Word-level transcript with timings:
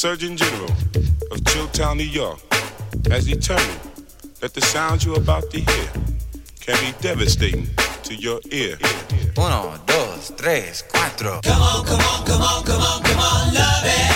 Surgeon 0.00 0.34
General 0.34 0.70
of 1.30 1.40
Chilltown, 1.42 1.98
New 1.98 2.04
York, 2.04 2.38
has 3.10 3.26
determined 3.26 3.80
that 4.40 4.54
the 4.54 4.62
sounds 4.62 5.04
you're 5.04 5.18
about 5.18 5.50
to 5.50 5.60
hear 5.60 5.90
can 6.58 6.74
be 6.80 6.98
devastating 7.02 7.68
to 8.04 8.14
your 8.14 8.40
ear. 8.50 8.78
Uno, 9.36 9.78
dos, 9.84 10.32
tres, 10.38 10.84
cuatro. 10.90 11.42
Come 11.42 11.60
on, 11.60 11.84
come 11.84 12.00
on, 12.00 12.24
come 12.24 12.40
on, 12.40 12.64
come 12.64 12.80
on, 12.80 13.02
come 13.02 13.18
on, 13.18 13.52
love 13.52 13.82
it. 13.84 14.09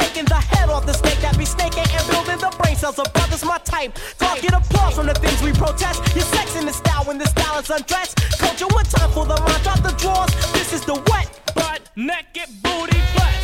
Taking 0.00 0.24
the 0.24 0.40
head 0.52 0.68
off 0.68 0.86
the 0.86 0.92
snake 0.92 1.20
that 1.20 1.36
be 1.38 1.44
snaking 1.44 1.86
and 1.96 2.04
building 2.08 2.38
the 2.38 2.50
brain 2.58 2.76
cells 2.76 2.98
of 2.98 3.12
brothers 3.12 3.44
my 3.44 3.58
type. 3.58 3.92
God 4.18 4.40
get 4.40 4.52
applause 4.52 4.94
from 4.96 5.06
the 5.06 5.14
things 5.14 5.42
we 5.42 5.52
protest. 5.52 5.98
Your 6.16 6.24
sex 6.34 6.56
in 6.56 6.64
the 6.66 6.72
style 6.72 7.04
when 7.04 7.18
the 7.18 7.26
style 7.26 7.58
is 7.60 7.70
undressed. 7.70 8.16
Culture 8.38 8.70
one 8.72 8.84
time 8.84 9.10
for 9.10 9.24
the 9.26 9.38
mind 9.46 9.62
drop 9.62 9.80
the 9.82 9.94
drawers. 10.02 10.32
This 10.52 10.72
is 10.72 10.82
the 10.84 10.96
wet 11.10 11.28
Butt 11.54 11.80
naked 11.96 12.48
booty 12.62 13.00
butt. 13.14 13.39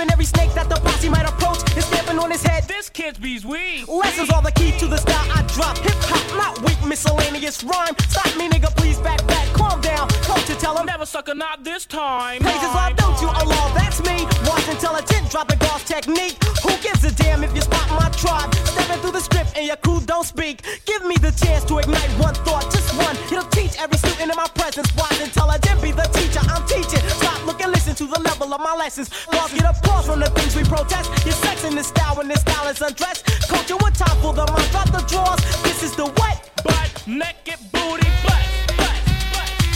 Stopping 0.00 0.12
every 0.12 0.24
snake 0.24 0.52
that 0.54 0.68
the 0.68 0.76
posse 0.80 1.08
might 1.08 1.28
approach 1.28 1.60
and 1.74 1.84
stamping 1.84 2.18
on 2.18 2.30
his 2.30 2.42
head 2.42 2.64
This 2.66 2.88
kid's 2.88 3.18
bees 3.18 3.44
weed. 3.44 3.84
Lessons 3.88 4.30
are 4.30 4.42
the 4.42 4.52
key 4.52 4.72
to 4.78 4.86
the 4.86 4.96
style 4.96 5.28
I 5.32 5.42
drop. 5.54 5.76
Hip 5.78 5.96
hop, 6.08 6.24
not 6.36 6.62
weak, 6.64 6.80
miscellaneous 6.86 7.62
rhyme. 7.64 7.94
Stop 8.08 8.36
me, 8.36 8.48
nigga, 8.48 8.74
please 8.76 8.98
back 8.98 9.20
back. 9.26 9.46
Calm 9.52 9.80
down. 9.80 10.08
Culture, 10.24 10.54
tell 10.54 10.76
him. 10.78 10.86
Never 10.86 11.04
sucker, 11.06 11.34
not 11.34 11.64
this 11.64 11.84
time. 11.86 12.40
Praises 12.40 12.74
I 12.74 12.92
don't 12.96 13.20
you, 13.20 13.28
Allah, 13.28 13.72
that's 13.74 14.00
me. 14.02 14.24
Watch 14.48 14.66
intelligent, 14.68 15.30
drop 15.30 15.48
the 15.48 15.56
golf 15.56 15.84
technique. 15.84 16.36
Who 16.64 16.70
gives 16.80 17.04
a 17.04 17.12
damn 17.12 17.44
if 17.44 17.54
you 17.54 17.60
spot 17.60 17.88
my 17.90 18.08
tribe? 18.16 18.54
Stepping 18.54 19.00
through 19.02 19.12
the 19.12 19.20
script 19.20 19.56
and 19.56 19.66
your 19.66 19.76
crew 19.76 20.00
don't 20.06 20.24
speak. 20.24 20.62
Give 20.86 21.04
me 21.04 21.16
the 21.16 21.32
chance 21.32 21.64
to 21.64 21.78
ignite 21.78 22.10
one 22.18 22.34
thought, 22.46 22.64
just 22.72 22.96
one. 22.96 23.16
It'll 23.28 23.48
teach 23.50 23.76
every 23.78 23.98
student 23.98 24.30
in 24.32 24.36
my 24.36 24.48
presence. 24.54 24.88
Wise 24.96 25.20
intelligent, 25.20 25.82
be 25.82 25.92
the 25.92 26.08
teacher 26.16 26.40
I'm 26.48 26.64
teaching. 26.66 26.99
The 28.60 28.64
my 28.64 28.76
lessons. 28.76 29.08
Cause 29.26 29.52
get 29.52 29.64
applause 29.64 30.06
from 30.06 30.20
the 30.20 30.30
things 30.30 30.56
we 30.56 30.64
protest. 30.64 31.08
Your 31.24 31.34
sex 31.34 31.64
in 31.64 31.74
this 31.74 31.88
style 31.88 32.16
when 32.16 32.28
this 32.28 32.40
style 32.40 32.68
is 32.68 32.80
undressed. 32.80 33.24
Culture, 33.48 33.76
one 33.76 33.92
time 33.92 34.16
for 34.20 34.32
the 34.32 34.46
mind, 34.46 34.70
drop 34.70 34.90
the 34.90 35.04
drawers. 35.08 35.40
This 35.62 35.82
is 35.82 35.96
the 35.96 36.06
what? 36.06 36.50
Butt 36.64 37.04
naked 37.06 37.60
booty 37.72 38.08
butt. 38.24 38.46
butt, 38.76 39.00
butt. 39.32 39.70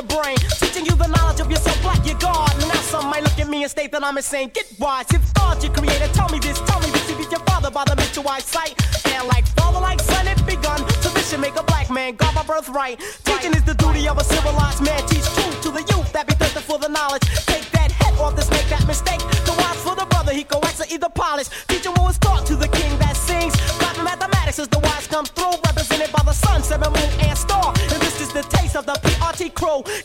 Your 0.00 0.22
brain. 0.22 0.36
Teaching 0.60 0.86
you 0.86 0.94
the 0.96 1.06
knowledge 1.06 1.40
of 1.40 1.50
yourself 1.50 1.84
like 1.84 2.04
your 2.06 2.18
God. 2.18 2.50
Now 2.60 2.80
some 2.88 3.06
might 3.06 3.22
look 3.22 3.38
at 3.38 3.48
me 3.48 3.62
and 3.62 3.70
state 3.70 3.92
that 3.92 4.02
I'm 4.04 4.16
insane. 4.16 4.50
Get 4.54 4.66
wise. 4.78 5.06
If 5.12 5.22
God 5.34 5.62
your 5.62 5.72
creator, 5.72 6.08
tell 6.12 6.28
me 6.28 6.38
this, 6.38 6.58
tell 6.60 6.80
me 6.80 6.90
this. 6.90 7.08
You 7.10 7.16
beat 7.16 7.30
your 7.30 7.44
father 7.44 7.70
by 7.70 7.84
the 7.84 7.96
mental 7.96 8.26
eyesight. 8.28 8.74
And 9.12 9.28
like 9.28 9.46
father, 9.56 9.80
like 9.80 10.00
son, 10.00 10.26
it 10.26 10.40
begun. 10.46 10.80
This 11.02 11.36
make 11.38 11.56
a 11.56 11.62
black 11.62 11.90
man 11.90 12.16
guard 12.16 12.34
my 12.34 12.44
birthright. 12.44 12.98
Teaching 13.24 13.54
is 13.54 13.64
the 13.64 13.74
duty 13.74 14.08
of 14.08 14.18
a 14.18 14.24
civilized 14.24 14.82
man. 14.82 15.00
Teach 15.06 15.26
truth 15.36 15.62
to 15.62 15.70
the 15.70 15.84
youth 15.92 16.12
that 16.12 16.26
be 16.26 16.34
thirsty 16.34 16.60
for 16.60 16.78
the 16.78 16.88
knowledge. 16.88 17.22
Take 17.46 17.70
that 17.72 17.92
head 17.92 18.18
off 18.18 18.36
this, 18.36 18.50
make 18.50 18.69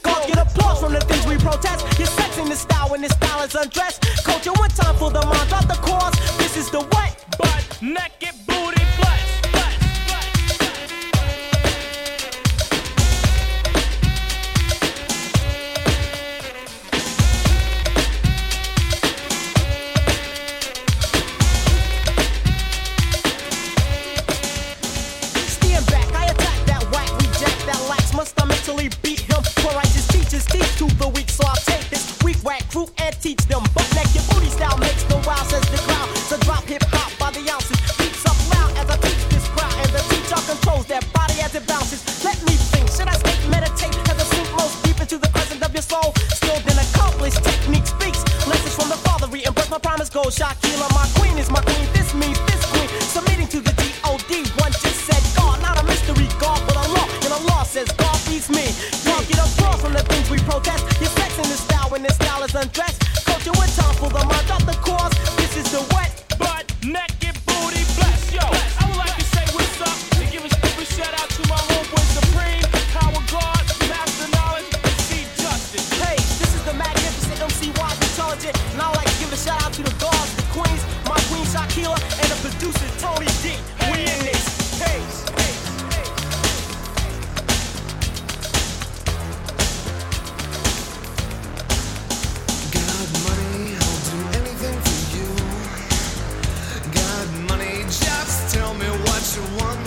Cons 0.03 0.25
get 0.27 0.37
applause 0.37 0.79
from 0.79 0.93
the 0.93 1.01
things 1.01 1.25
we 1.27 1.37
protest. 1.37 1.85
Your 1.97 2.07
sex 2.07 2.37
in 2.37 2.49
the 2.49 2.55
style 2.55 2.89
when 2.89 3.01
the 3.01 3.09
style 3.09 3.43
is 3.43 3.55
undressed. 3.55 4.04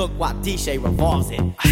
Hook 0.00 0.10
while 0.16 0.32
DJ 0.36 0.82
revolves 0.82 1.30
it. 1.30 1.69